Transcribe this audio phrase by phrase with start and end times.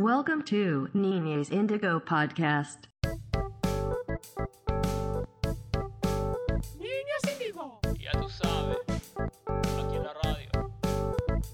[0.00, 2.86] Welcome to Nina's Indigo Podcast.
[6.78, 8.78] Niños Índigo, Ya tú sabes,
[9.16, 10.48] aquí en la radio.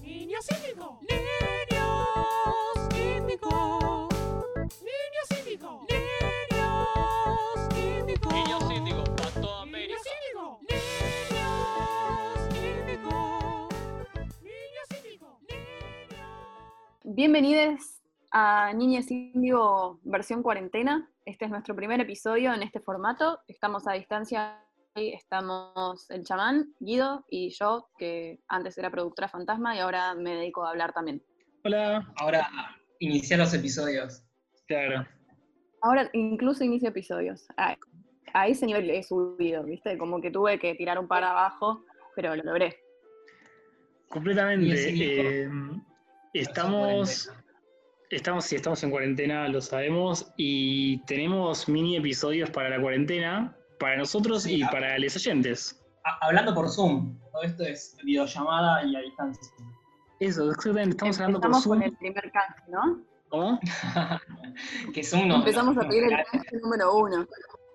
[0.01, 4.07] niños Índigo, niños Índigo,
[4.87, 9.99] niños Índigo, niños Índigo, Niños Índigo, para toda América.
[10.69, 10.87] niños
[12.55, 13.67] Índigo,
[14.41, 17.03] niños Índigo, niños.
[17.03, 17.96] Bienvenidos
[18.39, 21.09] a Niñez Índigo versión cuarentena.
[21.25, 23.39] Este es nuestro primer episodio en este formato.
[23.47, 24.63] Estamos a distancia.
[24.95, 30.35] Hoy Estamos el chamán, Guido y yo, que antes era productora fantasma y ahora me
[30.35, 31.23] dedico a hablar también.
[31.63, 32.47] Hola, Ahora
[32.99, 34.23] iniciar los episodios.
[34.67, 35.07] claro.
[35.81, 37.47] Ahora incluso inicio episodios.
[37.57, 37.75] A,
[38.33, 39.97] a ese nivel he subido, ¿viste?
[39.97, 41.85] Como que tuve que tirar un par abajo,
[42.15, 42.77] pero lo logré.
[44.09, 44.91] Completamente.
[44.91, 45.49] Y eh,
[46.33, 47.31] estamos,
[48.09, 53.97] estamos, sí, estamos en cuarentena, lo sabemos, y tenemos mini episodios para la cuarentena, para
[53.97, 54.69] nosotros Sí, y ah.
[54.71, 55.83] para los oyentes.
[56.05, 57.19] Ha- hablando por Zoom.
[57.31, 59.51] Todo esto es videollamada y a distancia.
[60.19, 61.77] Eso, exactamente, estamos hablando por Empezamos Zoom.
[61.79, 63.03] con el primer canje, ¿no?
[63.29, 63.59] ¿Cómo?
[64.93, 67.27] que Zoom nos, Empezamos nos- a pedir el nos canje número uno.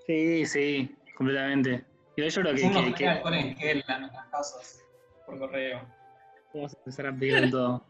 [0.07, 1.85] Sí, sí, completamente.
[2.17, 4.85] Y yo creo que, Zoom que- que en gel a nuestras casas
[5.27, 5.81] por correo.
[6.53, 7.85] vamos a empezar a pedir todo.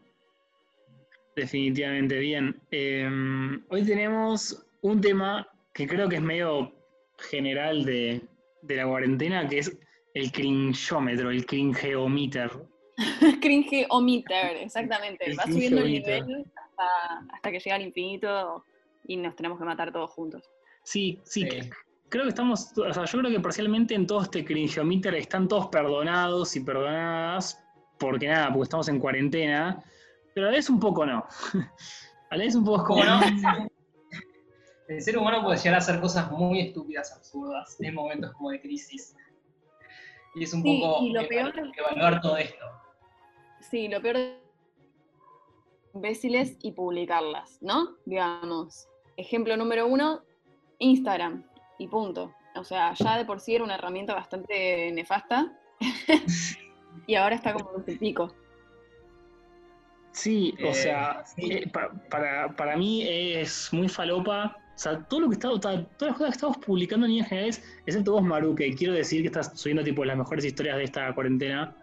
[1.35, 2.61] Definitivamente bien.
[2.71, 3.09] Eh,
[3.69, 6.73] hoy tenemos un tema que creo que es medio
[7.17, 8.21] general de,
[8.61, 9.77] de la cuarentena, que es
[10.13, 12.51] el cringeómetro, el cringeometer.
[13.41, 15.25] Cringe ometer, exactamente.
[15.25, 16.85] El Va subiendo el nivel hasta,
[17.33, 18.63] hasta que llega al infinito
[19.07, 20.43] y nos tenemos que matar todos juntos.
[20.83, 21.69] Sí, sí, Sí.
[22.09, 25.67] creo que estamos, o sea, yo creo que parcialmente en todo este cringeometer están todos
[25.67, 27.59] perdonados y perdonadas,
[27.97, 29.83] porque nada, porque estamos en cuarentena,
[30.33, 31.25] pero a la vez un poco no.
[32.29, 33.19] A la vez un poco es como, ¿Cómo
[33.61, 33.69] no?
[34.87, 38.59] El ser humano puede llegar a hacer cosas muy estúpidas, absurdas, en momentos como de
[38.61, 39.15] crisis.
[40.35, 42.65] Y es un Sí, poco y lo eva- peor- evaluar todo esto.
[43.61, 44.33] Sí, lo peor es
[45.93, 47.95] imbéciles y publicarlas, ¿no?
[48.05, 50.21] Digamos, ejemplo número uno,
[50.79, 51.45] Instagram
[51.77, 52.33] y punto.
[52.55, 55.57] O sea, ya de por sí era una herramienta bastante nefasta
[57.07, 58.33] y ahora está como en el pico.
[60.13, 61.51] Sí, o Eh, sea, sí.
[61.51, 64.55] eh, pa- para, para mí es muy falopa.
[64.75, 67.63] O sea, todo lo que está, todas las cosas que estamos publicando en líneas generales,
[67.85, 71.13] excepto vos, Maru, que quiero decir que estás subiendo tipo las mejores historias de esta
[71.13, 71.75] cuarentena,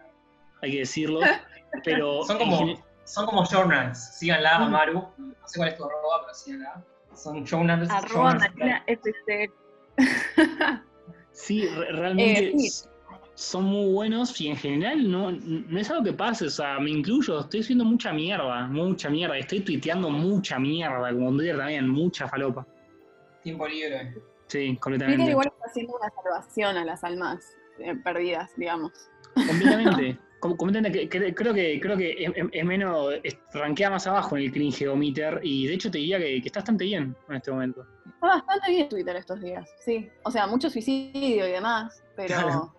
[0.61, 1.19] hay que decirlo.
[1.85, 4.17] Pero Son como, son como journals.
[4.17, 4.71] Síganla, Mm.
[4.71, 4.93] Maru.
[5.17, 6.83] No sé cuál es tu arroba, pero síganla.
[7.15, 7.89] Son journals.
[7.89, 8.55] Arroba journals.
[8.57, 9.51] Marina FC.
[11.31, 12.87] sí, re- realmente Eh, sí.
[13.41, 16.45] Son muy buenos y en general no, no es algo que pase.
[16.45, 19.37] O sea, me incluyo, estoy haciendo mucha mierda, mucha mierda.
[19.37, 22.65] Estoy tuiteando mucha mierda, como en Twitter también, mucha falopa.
[23.43, 24.13] Tiempo libre.
[24.47, 25.31] Sí, Twitter completamente.
[25.31, 28.91] igual está haciendo una salvación a las almas eh, perdidas, digamos.
[29.33, 30.17] Completamente.
[30.41, 34.43] Com- completamente, que- que- creo que, creo que es, menos, es- rankea más abajo en
[34.45, 37.85] el cringeometer y de hecho te diría que, que está bastante bien en este momento.
[38.07, 40.09] Está bastante bien Twitter estos días, sí.
[40.23, 42.73] O sea, mucho suicidio y demás, pero Claro.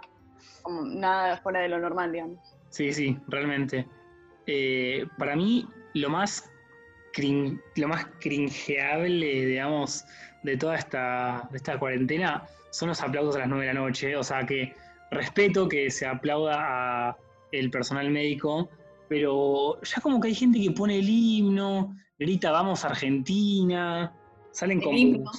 [0.63, 2.39] Como nada fuera de lo normal, digamos.
[2.71, 3.87] Sí, sí, realmente.
[4.47, 6.51] Eh, para mí, lo más,
[7.77, 10.05] lo más cringeable, digamos,
[10.43, 14.17] de toda esta, de esta cuarentena son los aplausos a las 9 de la noche.
[14.17, 14.75] O sea, que
[15.11, 16.57] respeto que se aplauda
[17.11, 17.17] a
[17.53, 18.69] el personal médico,
[19.09, 24.13] pero ya como que hay gente que pone el himno, grita vamos Argentina,
[24.53, 25.31] salen El con, himno.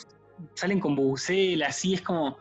[0.53, 2.38] salen con bucelas, así es como...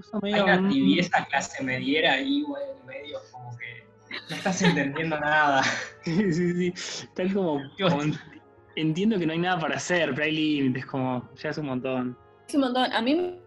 [0.00, 0.44] Puso Hay medio...
[0.44, 3.84] una tibieza clase mediera ahí, güey, en medio, como que
[4.30, 5.62] no estás entendiendo nada.
[6.02, 7.06] Sí, sí, sí.
[7.14, 7.60] Tal como,
[8.76, 12.16] entiendo que no hay nada para hacer, pero hay límites, como ya es un montón.
[12.48, 12.90] Es un montón.
[12.90, 13.38] A mí me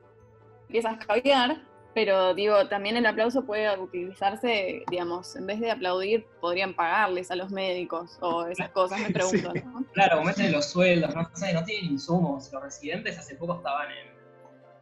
[0.68, 1.63] empieza a escabear,
[1.96, 7.36] pero digo, también el aplauso puede utilizarse, digamos, en vez de aplaudir, podrían pagarles a
[7.36, 9.62] los médicos o esas cosas, me pregunto, Sí.
[9.66, 9.84] ¿no?
[9.94, 12.51] Claro, aumenten los sueldos, no sé, no tienen insumos.
[12.54, 14.12] Los residentes hace poco estaban en,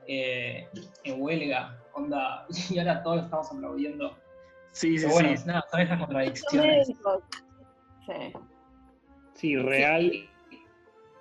[0.08, 0.68] eh,
[1.04, 4.18] en huelga, onda, y ahora todos estamos aplaudiendo.
[4.72, 5.44] Sí, sí, Pero bueno, sí.
[5.48, 6.88] nada, son contradicciones.
[6.88, 8.34] Sí.
[9.34, 10.30] Sí, real.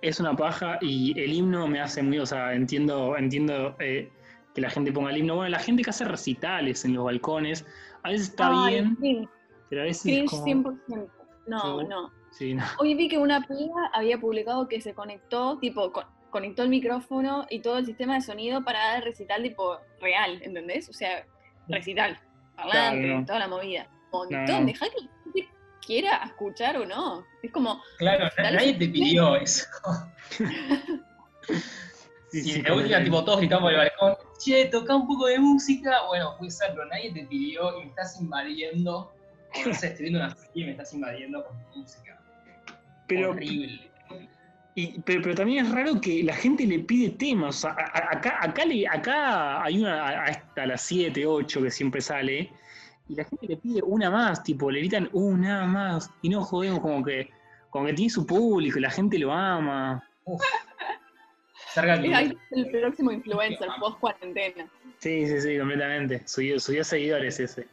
[0.03, 4.11] Es una paja y el himno me hace muy, o sea, entiendo, entiendo eh,
[4.55, 5.35] que la gente ponga el himno.
[5.37, 7.67] Bueno, la gente que hace recitales en los balcones,
[8.03, 9.29] a veces está Ay, bien,
[9.69, 10.45] pero a veces cringe es como...
[10.47, 11.09] 100%.
[11.47, 11.87] No, Sí.
[11.89, 12.13] no.
[12.31, 12.65] Sí, no.
[12.79, 17.47] Hoy vi que una piba había publicado que se conectó, tipo, con- conectó el micrófono
[17.51, 20.89] y todo el sistema de sonido para dar el recital tipo real, ¿entendés?
[20.89, 21.27] O sea,
[21.69, 22.19] recital,
[22.57, 23.27] parlante, Claro, no.
[23.27, 23.89] toda la movida.
[24.13, 24.67] Un montón, No, no.
[24.67, 25.49] dejá que la gente
[25.87, 27.25] quiera escuchar o no.
[27.43, 29.65] Es como, Claro, nadie te pidió eso.
[32.31, 35.39] Sí, Si sí, de última, tipo, todos gritamos el balcón, che, toca un poco de
[35.41, 39.13] música, bueno, puede ser, pero nadie te pidió y me estás invadiendo.
[39.65, 42.23] O no sé, estoy viendo una serie y me estás invadiendo con tu música.
[43.09, 43.90] Pero, Horrible.
[44.75, 47.57] Y- pero, pero también es raro que la gente le pide temas.
[47.57, 50.83] O sea, a- a- acá, acá, le- acá hay una a, a esta, a las
[50.83, 52.51] 7, 8 que siempre sale,
[53.09, 56.81] y la gente le pide una más, tipo, le gritan una más, y no jodemos
[56.81, 57.31] como que,
[57.71, 60.03] como que tiene su público, y la gente lo ama.
[61.77, 61.79] Es
[62.15, 64.69] ahí el próximo influencer post cuarentena.
[64.99, 66.27] Sí, sí, sí, completamente.
[66.27, 67.67] Subió, subió seguidores ese.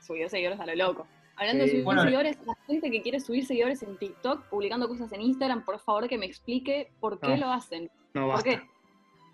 [0.00, 1.06] Subió seguidores a lo loco.
[1.40, 5.10] Hablando de subir Bueno, seguidores, la gente que quiere subir seguidores en TikTok, publicando cosas
[5.12, 7.36] en Instagram, por favor que me explique por qué No.
[7.38, 7.90] lo hacen.
[8.14, 8.50] No, ¿Por basta.
[8.50, 8.62] qué?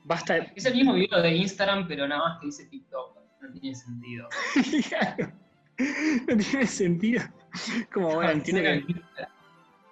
[0.04, 0.36] Basta.
[0.54, 3.16] Es el mismo video de Instagram, pero nada más que dice TikTok.
[3.42, 4.28] No tiene sentido.
[6.28, 7.22] no tiene sentido.
[7.92, 8.84] Como bueno, entiendo que,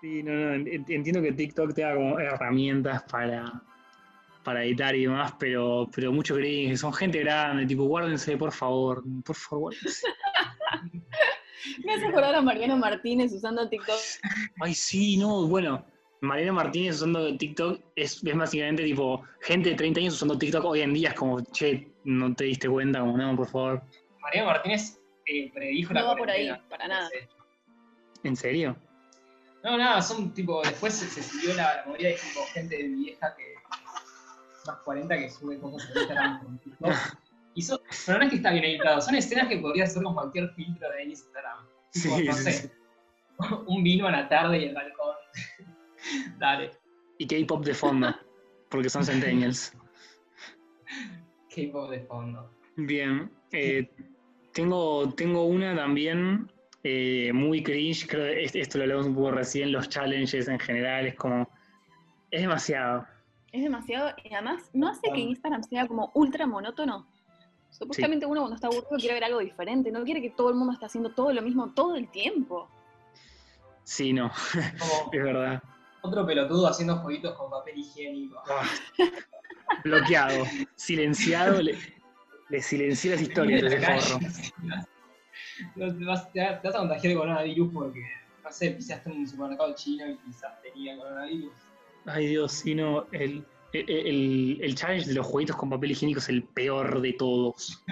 [0.00, 3.60] sí, no, no, en- entiendo que TikTok te da como herramientas para,
[4.44, 9.02] para editar y demás, pero, pero mucho cringe, son gente grande, tipo, guárdense, por favor,
[9.24, 10.06] por favor, guárdense.
[11.82, 13.98] Me hace acordar a Mariano Martínez usando TikTok.
[14.60, 15.84] Ay, sí, no, bueno,
[16.20, 20.82] Mariana Martínez usando TikTok es, es básicamente tipo, gente de 30 años usando TikTok hoy
[20.82, 23.82] en día es como, che, no te diste cuenta, como, no, por favor.
[24.20, 27.08] Mariano Martínez eh, predijo la No va por ahí, para nada.
[28.22, 28.76] ¿En serio?
[29.62, 33.34] No, nada, son tipo, después se, se siguió la, la mayoría de tipo, gente vieja
[33.36, 33.54] que
[34.66, 36.92] más 40 que sube cosas en Instagram con TikTok.
[37.54, 40.14] Y son, pero no es que está bien editado, son escenas que podría ser con
[40.14, 41.66] cualquier filtro de Instagram.
[41.92, 42.70] Tipo, Sí, no sí, sé, sí.
[43.66, 45.14] un vino a la tarde y el balcón.
[46.38, 46.70] Dale,
[47.18, 48.14] Y K-pop de fondo,
[48.68, 49.72] porque son centennials.
[51.54, 52.50] K-pop de fondo.
[52.76, 53.88] Bien, eh,
[54.52, 56.50] tengo, tengo una también
[56.82, 60.58] eh, muy cringe, creo que es- esto lo hablamos un poco recién, los challenges en
[60.58, 61.48] general, es como,
[62.30, 63.06] es demasiado.
[63.52, 67.06] Es demasiado, y además no hace que Instagram sea como ultra monótono.
[67.76, 70.72] Supuestamente uno cuando está aburrido quiere ver algo diferente, no quiere que todo el mundo
[70.74, 72.68] esté haciendo todo lo mismo todo el tiempo.
[73.82, 74.30] Sí, no,
[74.78, 75.62] Como es verdad.
[76.02, 78.40] otro pelotudo haciendo jueguitos con papel higiénico.
[78.48, 78.62] Ah,
[79.82, 80.44] bloqueado,
[80.76, 81.76] silenciado, le,
[82.48, 84.20] le silencié las historias de ese forro.
[85.74, 88.04] No, te, vas, te a contagiar de coronavirus porque,
[88.44, 91.52] no sé, pisaste en un supermercado chino y quizás tenía coronavirus.
[92.06, 93.44] Ay Dios, sí, no, el,
[93.80, 97.82] el, el- el challenge de los jueguitos con papel higiénico es el peor de todos.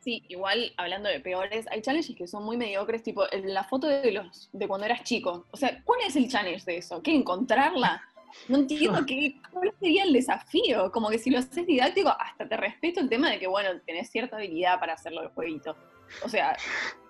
[0.00, 4.10] Sí, igual hablando de peores, hay challenges que son muy mediocres, tipo la foto de
[4.10, 5.46] los de cuando eras chico.
[5.52, 7.00] O sea, ¿cuál es el challenge de eso?
[7.02, 8.02] ¿Qué encontrarla?
[8.48, 10.90] No entiendo qué, cuál sería el desafío.
[10.90, 14.10] Como que si lo haces didáctico, hasta te respeto el tema de que, bueno, tenés
[14.10, 15.76] cierta habilidad para hacerlo el jueguito.
[16.24, 16.56] O sea,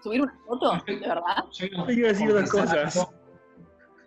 [0.02, 1.44] subir una foto, de verdad.
[1.52, 3.08] yo quiero Hay que decir dos cosas.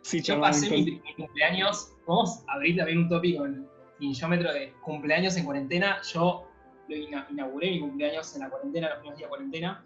[0.01, 3.67] Sí, Yo pasé mi cumpleaños, vamos a abrir también un tópico en
[3.99, 6.01] Ninjómetro de cumpleaños en cuarentena.
[6.13, 6.47] Yo
[6.87, 9.83] lo ina- inauguré mi cumpleaños en la cuarentena, los primeros días de cuarentena,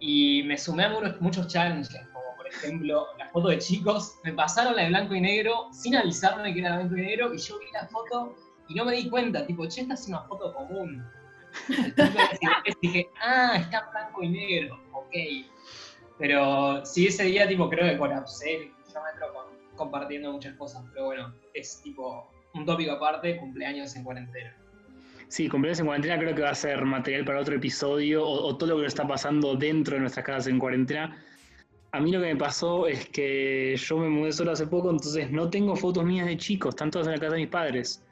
[0.00, 4.14] y me sumé a muchos, muchos challenges, como por ejemplo la foto de chicos.
[4.24, 7.38] Me pasaron la de blanco y negro sin avisarme que era blanco y negro, y
[7.38, 8.34] yo vi la foto
[8.68, 11.04] y no me di cuenta, tipo, che, esta es una foto común.
[11.68, 12.38] Entonces
[12.82, 15.14] dije, ah, está blanco y negro, ok.
[16.18, 20.82] Pero sí, ese día, tipo, creo que colapsé kilómetro con- compartiendo muchas cosas.
[20.92, 24.54] Pero bueno, es tipo un tópico aparte, cumpleaños en cuarentena.
[25.28, 28.56] Sí, cumpleaños en cuarentena creo que va a ser material para otro episodio o, o
[28.56, 31.16] todo lo que nos está pasando dentro de nuestras casas en cuarentena.
[31.92, 35.30] A mí lo que me pasó es que yo me mudé solo hace poco, entonces
[35.30, 38.04] no tengo fotos mías de chicos, están todas en la casa de mis padres.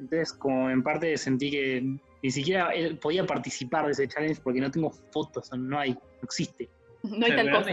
[0.00, 2.70] Entonces, como en parte sentí que ni siquiera
[3.00, 6.68] podía participar de ese challenge porque no tengo fotos, no hay, no existe.
[7.04, 7.70] No hay tal cosa.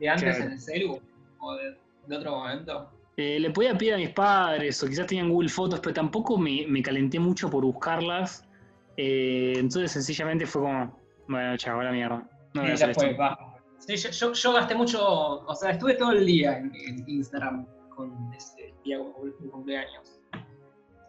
[0.00, 0.44] de antes Claro.
[0.44, 1.00] en el celu
[1.40, 1.76] o de,
[2.06, 2.90] de otro momento.
[3.20, 6.64] Eh, le podía pedir a mis padres, o quizás tenían Google Fotos, pero tampoco me,
[6.68, 8.44] me calenté mucho por buscarlas.
[8.96, 10.96] Eh, entonces, sencillamente fue como,
[11.26, 12.28] bueno, chao, la mierda.
[12.54, 13.20] No voy a Sí, hacer ya fue, esto.
[13.20, 13.54] va.
[13.78, 17.66] Sí, yo, yo- yo gasté mucho, o sea, estuve todo el día en, en Instagram
[17.96, 18.98] con ese día
[19.40, 20.20] mi cumpleaños.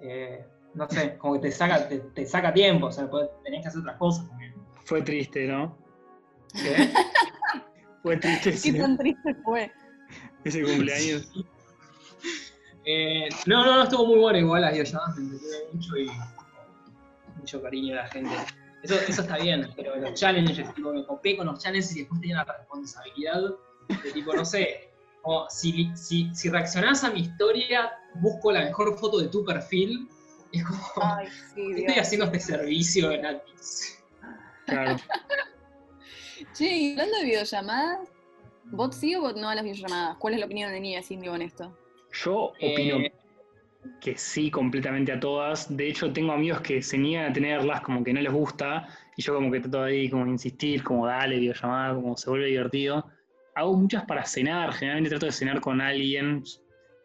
[0.01, 3.07] Eh, no sé, como que te saca, te, te saca tiempo, o sea,
[3.43, 4.55] tenés que hacer otras cosas también.
[4.85, 5.77] Fue triste, ¿no?
[6.53, 6.89] ¿Qué?
[8.01, 9.71] Fue triste Qué tan triste fue.
[10.43, 11.31] ese cumpleaños.
[12.91, 16.11] Eh, no, no, no, estuvo muy bueno igual las videollamadas, me entretuve mucho y
[17.37, 18.35] mucho cariño de la gente.
[18.81, 22.19] Eso, eso está bien, pero los challenges, tipo, me copé con los challenges y después
[22.19, 23.43] tenía la responsabilidad
[23.89, 24.89] de tipo, no sé,
[25.21, 30.09] como si, si, si reaccionás a mi historia, busco la mejor foto de tu perfil.
[30.51, 31.79] Y es como, Ay, sí, ¿qué Dios.
[31.81, 34.03] estoy haciendo este servicio gratis?
[34.65, 34.95] Claro.
[36.53, 38.09] Che, y hablando de videollamadas,
[38.71, 40.17] ¿Vos sí o vos no a las videollamadas?
[40.17, 41.75] ¿Cuál es la opinión de Niña Cindy en esto?
[42.11, 43.11] Yo opino Eh,
[44.01, 45.75] que sí, completamente a todas.
[45.75, 49.21] De hecho, tengo amigos que se niegan a tenerlas, como que no les gusta, y
[49.21, 53.05] yo como que trato ahí como de insistir, como dale, videollamada, como se vuelve divertido.
[53.55, 56.43] Hago muchas para cenar, generalmente trato de cenar con alguien,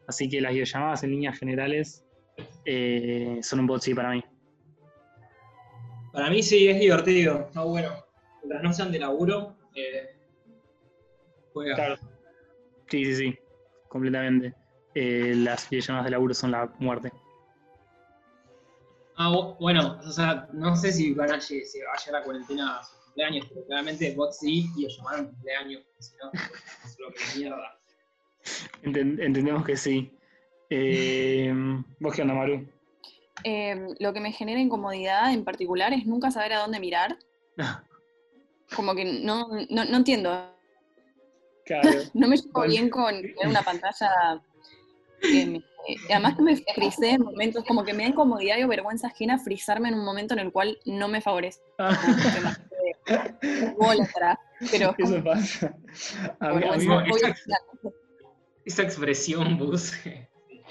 [0.07, 2.05] así que las videollamadas en líneas generales
[2.65, 4.25] eh, son un bot sí para mí.
[6.13, 7.91] Para mí sí, es divertido, está bueno.
[8.43, 10.17] Mientras no sean de laburo, eh,
[11.53, 11.75] juega.
[11.75, 11.97] Claro.
[12.89, 13.39] Sí, sí, sí,
[13.89, 14.55] completamente.
[14.95, 17.13] Eh, las videollamadas de laburo son la muerte.
[19.17, 22.21] Ah, bu- bueno, o sea, no sé si van a lle- si va a llegar
[22.21, 26.31] la cuarentena a sus cumpleaños, pero claramente bot sí y os llamaron cumpleaños, si no,
[26.33, 27.79] es lo que mierda.
[28.83, 30.11] Enten- entendemos que sí.
[30.71, 31.53] Eh,
[32.01, 32.67] ¿Vos qué onda, Maru?
[33.45, 37.17] Eh, lo que me genera incomodidad en particular es nunca saber a dónde mirar.
[38.75, 40.51] Como que no, no, no entiendo.
[41.65, 41.89] Claro.
[42.15, 44.43] No me llevo bien con tener una pantalla.
[45.31, 45.63] Que me-
[46.11, 49.89] además que me frisé en momentos, como que me da incomodidad y vergüenza ajena frizarme
[49.89, 51.61] en un momento en el cual no me favorece.
[53.77, 54.39] Bola atrás,
[54.71, 55.77] pero como Eso pasa.
[56.41, 57.95] A mí, a mí vergüenza, me- voy a exacto.
[58.65, 59.93] Esa expresión, Bus.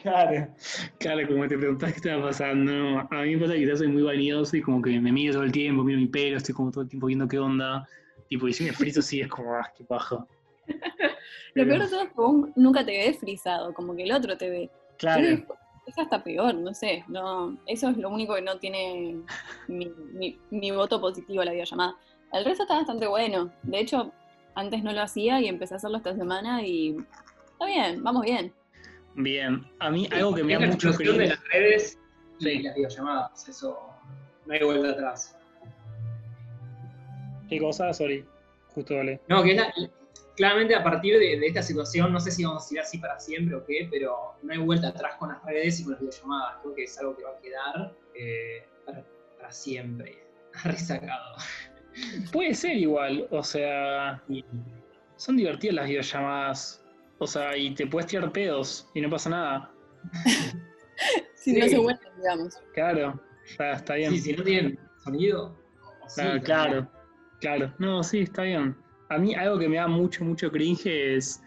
[0.02, 0.48] Claro,
[0.98, 3.08] claro, como te preguntás qué estaba pasando.
[3.10, 5.44] A mí me pasa que quizás soy muy vanidoso y como que me miro todo
[5.44, 7.88] el tiempo, miro mi pelo, estoy como todo el tiempo viendo qué onda.
[8.28, 10.26] Tipo, y si me friso, sí es como, ah, qué paja.
[11.56, 14.38] Lo peor de todo es que vos nunca te ves frisado, como que el otro
[14.38, 14.70] te ve.
[14.98, 17.04] Claro, Entonces, es hasta peor, no sé.
[17.08, 19.18] No, eso es lo único que no tiene
[19.68, 21.96] mi, mi- mi voto positivo a la videollamada.
[22.32, 23.52] El resto está bastante bueno.
[23.64, 24.12] De hecho,
[24.56, 26.98] antes no lo hacía y empecé a hacerlo esta semana y
[27.52, 28.54] está bien, vamos bien.
[29.16, 29.64] bien.
[29.80, 32.00] A mí algo que me Es la mucho explosión de las redes
[32.40, 32.64] y Sí.
[32.64, 33.80] las videollamadas, eso
[34.48, 35.38] no hay vuelta atrás.
[37.50, 37.94] ¿Qué cosa?
[37.94, 38.26] Sorry,
[38.74, 39.22] justo vale.
[39.28, 39.74] No, que es la-
[40.36, 43.20] claramente a partir de, de esta situación, no sé si vamos a ir así para
[43.20, 46.58] siempre o qué, pero no hay vuelta atrás con las redes y con las videollamadas.
[46.62, 49.06] Creo que es algo que va a quedar eh, para,
[49.38, 50.26] para siempre.
[50.64, 51.38] Resacado.
[52.32, 54.24] Puede ser igual, o sea,
[55.18, 56.84] son divertidas las videollamadas.
[57.20, 59.72] O sea, y te puedes tirar pedos y no pasa nada.
[61.36, 62.56] Si no se vuelve, digamos.
[62.74, 64.12] Claro, está, está bien.
[64.12, 65.58] Sí, si no tienen sonido.
[66.02, 66.92] o sí, Claro, claro,
[67.42, 67.74] claro.
[67.80, 68.78] No, sí, está bien.
[69.14, 71.42] A mí algo que me da mucho, mucho cringe es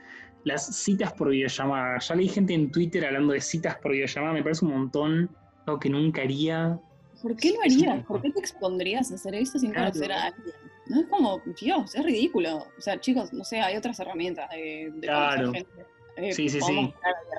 [0.44, 1.98] las citas por videollamada.
[1.98, 5.80] Ya leí gente en Twitter hablando de citas por videollamada, me parece un montón, algo
[5.80, 6.78] que nunca haría.
[7.22, 8.04] ¿Por qué lo harías?
[8.06, 9.90] ¿Por qué te expondrías a hacer eso sin Claro.
[9.90, 10.54] conocer a alguien?
[10.88, 12.58] No es como, Dios, es ridículo.
[12.78, 15.46] O sea, chicos, no sé, hay otras herramientas de, de Claro.
[15.46, 15.86] conocer gente.
[16.16, 16.94] Eh, Sí, sí, sí.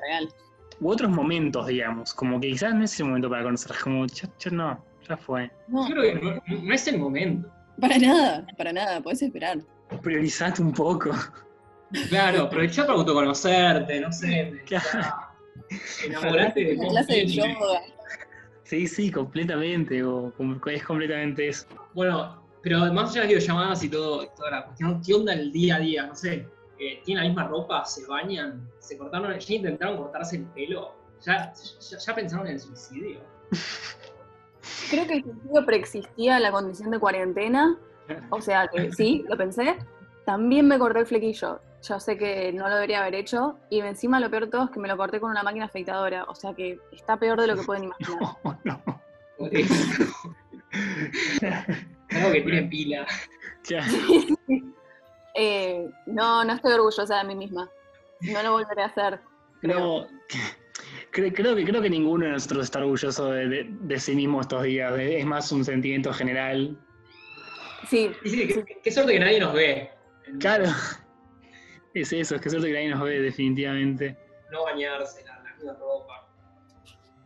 [0.06, 0.28] real.
[0.80, 4.28] U otros momentos, digamos, como que quizás no es el momento para conocer, como, ya,
[4.38, 5.50] ya no, ya fue.
[5.66, 7.48] No, Yo creo que no, no es el momento.
[7.80, 9.58] para nada, para nada, podés esperar.
[10.02, 11.10] Priorizate un poco.
[12.08, 14.62] Claro, aprovechá para autoconocerte, no sé.
[14.66, 15.28] Claro.
[16.04, 17.82] Enamorate de vos clase de yoga.
[18.64, 20.32] Sí, sí, completamente, o
[20.66, 21.66] es completamente eso.
[21.94, 25.50] Bueno, pero más allá de las videollamadas y todo, toda la cuestión, ¿qué onda el
[25.52, 26.06] día a día?
[26.06, 26.46] No sé,
[26.78, 27.84] eh, ¿tienen la misma ropa?
[27.84, 28.70] ¿Se bañan?
[28.78, 29.38] ¿Se cortaron?
[29.38, 30.94] ¿Ya intentaron cortarse el pelo?
[31.24, 33.20] ¿Ya, ya, ya pensaron en el suicidio?
[34.90, 37.78] Creo que el suicidio preexistía la condición de cuarentena,
[38.30, 39.76] o sea que sí, lo pensé.
[40.24, 41.60] También me corté el flequillo.
[41.82, 43.58] Yo sé que no lo debería haber hecho.
[43.70, 46.24] Y encima lo peor de todo es que me lo corté con una máquina afeitadora.
[46.24, 48.20] O sea que está peor de lo que pueden imaginar.
[48.20, 48.82] No, no.
[49.38, 50.04] Por eso.
[52.10, 53.06] Algo que tiene pila.
[53.68, 53.80] Ya.
[55.34, 57.68] Eh, no, no estoy orgullosa de mí misma.
[58.20, 59.20] No lo volveré a hacer.
[59.60, 59.78] creo.
[59.78, 60.06] No,
[61.12, 64.40] cre- creo, que, creo que ninguno de nosotros está orgulloso de, de- de sí mismo
[64.40, 64.92] estos días.
[64.98, 66.76] Es más un sentimiento general.
[67.86, 69.90] Sí, Y sí, qué, qué suerte que nadie nos ve.
[70.40, 70.64] Claro.
[71.94, 74.16] Es eso, es que suerte que nadie nos ve, definitivamente.
[74.52, 76.28] No bañarse, la, la misma ropa.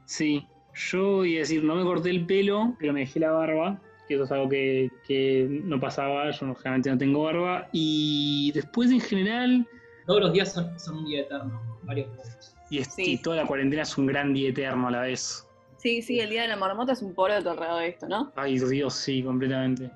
[0.06, 3.80] Sí, yo voy a decir, no me corté el pelo, pero me dejé la barba,
[4.08, 7.68] que eso es algo que, que no pasaba, yo no- generalmente no tengo barba.
[7.72, 9.66] Y después en general,
[10.06, 12.54] Todos los días son, son un día eterno, varios puntos.
[12.70, 13.14] y, es- Sí.
[13.14, 15.46] y toda la cuarentena es un gran día eterno a la vez.
[15.76, 18.32] sí, sí, el día de la marmota es un poroto alrededor de esto, ¿no?
[18.36, 19.90] Ay, Dios, sí, completamente.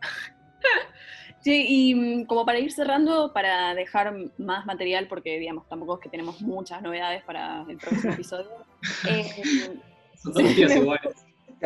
[1.42, 6.00] Sí, y mm, como para ir cerrando, para dejar más material, porque digamos, tampoco es
[6.00, 8.50] que tenemos muchas novedades para el próximo episodio.
[9.08, 9.24] eh,
[10.16, 11.14] Son todos días iguales.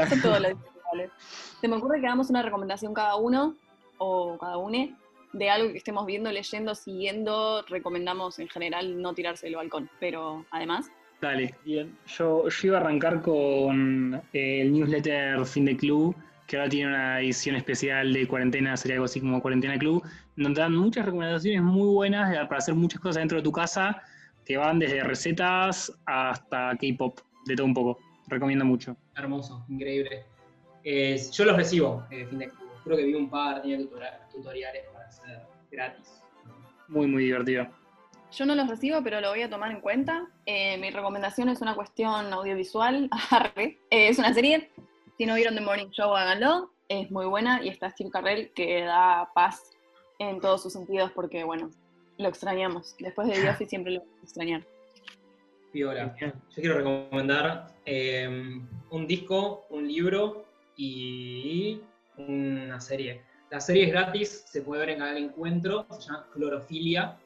[0.08, 1.10] son todos los días iguales.
[1.60, 3.56] Se me ocurre que hagamos una recomendación cada uno,
[3.98, 4.94] o cada une,
[5.32, 7.64] de algo que estemos viendo, leyendo, siguiendo.
[7.68, 10.88] Recomendamos en general no tirarse del balcón, pero además.
[11.20, 11.98] Dale, bien.
[12.06, 16.14] Yo, yo iba a arrancar con eh, el newsletter Fin de Club,
[16.46, 20.02] que ahora tiene una edición especial de cuarentena, sería algo así como Cuarentena Club,
[20.36, 24.02] donde dan muchas recomendaciones muy buenas de- para hacer muchas cosas dentro de tu casa,
[24.44, 27.98] que van desde recetas hasta K-pop, de todo un poco.
[28.28, 28.96] Recomiendo mucho.
[29.16, 30.24] Hermoso, increíble.
[30.82, 32.68] Eh, yo los recibo, eh, fin de club.
[32.84, 33.78] Creo que vi un par, tenía
[34.30, 36.22] tutoriales para hacer gratis.
[36.88, 37.66] Muy, muy divertido.
[38.32, 40.26] Yo no los recibo, pero lo voy a tomar en cuenta.
[40.44, 43.08] Eh, mi recomendación es una cuestión audiovisual.
[43.56, 44.70] Eh, es una serie.
[45.18, 46.70] Si no vieron The Morning Show, háganlo.
[46.88, 49.70] Es muy buena y está Steve Carrell que da paz
[50.18, 51.70] en todos sus sentidos porque, bueno,
[52.18, 52.94] lo extrañamos.
[52.98, 54.62] Después de The Office siempre lo vamos a extrañar.
[55.72, 56.14] Piola.
[56.20, 60.44] Yo quiero recomendar eh, un disco, un libro
[60.76, 61.80] y
[62.16, 63.22] una serie.
[63.50, 67.16] La serie es gratis, se puede ver en Canal Encuentro, se llama Clorofilia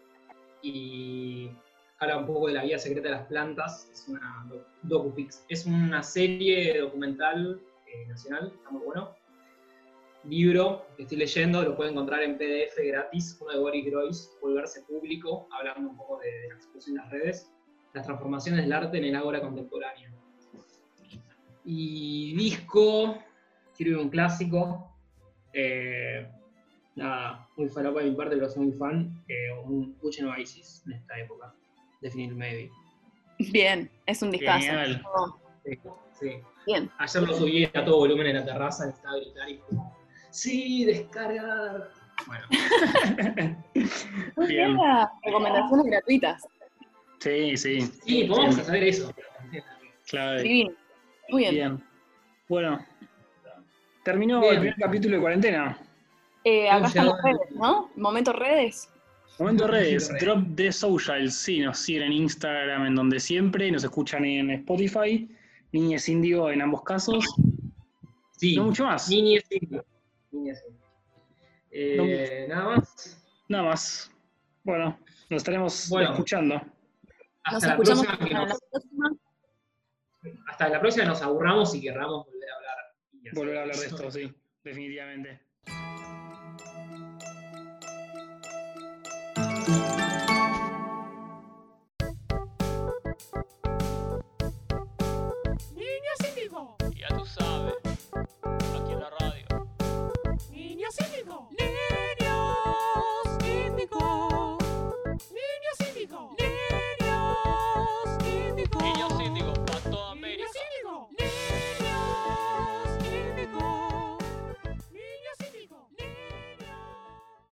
[0.62, 1.50] y
[1.98, 3.88] habla un poco de la vida secreta de las plantas.
[3.92, 5.44] Es una doc- docupix.
[5.48, 7.60] Es una serie documental
[7.92, 9.14] eh, nacional, está muy bueno.
[10.24, 14.82] Libro que estoy leyendo, lo pueden encontrar en PDF gratis, uno de Boris Groys, Volverse
[14.82, 17.52] Público, hablando un poco de, de la exposición en las redes
[17.94, 20.12] las transformaciones del arte en el ágora contemporánea.
[21.64, 23.18] Y disco,
[23.76, 24.92] quiero ir un clásico.
[25.52, 26.30] eh,
[26.94, 29.24] nada, muy falopa de mi parte, pero soy muy fan.
[29.28, 31.54] eh, un Puchen Oasis en esta época.
[32.00, 32.70] Definir Maybe.
[33.52, 34.66] Bien, es un discazo.
[34.66, 35.02] Genial.
[35.14, 35.76] Oh, Sí,
[36.18, 36.40] sí.
[36.66, 36.90] Bien.
[36.98, 39.96] Ayer lo subí a todo volumen en la terraza, necesitaba gritar y como,
[40.30, 41.90] ¡Sí, descargar!
[42.26, 42.46] Bueno,
[44.36, 44.76] Muy Bien.
[44.76, 44.78] bien.
[45.24, 46.48] Recomendaciones gratuitas.
[47.20, 47.80] Sí, sí.
[48.04, 49.12] sí, podemos hacer eso.
[50.08, 50.42] Clave.
[50.42, 50.72] Divino.
[51.30, 51.54] Muy bien.
[51.54, 51.84] Bien.
[52.48, 52.84] Bueno,
[54.04, 54.54] terminó Bien.
[54.54, 55.78] el primer capítulo de cuarentena.
[56.44, 57.90] Eh, acá están las redes, ¿no?
[57.96, 58.88] Momento redes.
[59.38, 60.24] Momento redes, Redes.
[60.24, 65.28] Drop the Socials, sí, nos siguen en Instagram, en donde siempre, nos escuchan en Spotify,
[65.72, 67.24] Niñez Indio en ambos casos,
[68.32, 69.84] Sí, no mucho más, Niñez Indio.
[70.30, 70.86] Niñez Indio.
[71.70, 73.24] Eh, Nada más.
[73.48, 74.12] nada más.
[74.64, 74.98] Bueno,
[75.28, 76.10] nos estaremos Bueno.
[76.12, 76.54] escuchando.
[76.54, 76.64] Nos
[77.44, 79.10] Hasta la, escuchamos próxima que para nos, la próxima.
[80.48, 82.76] hasta la próxima nos aburramos y querramos volver a hablar.
[83.34, 85.40] Volver a hablar de esto, sí, definitivamente.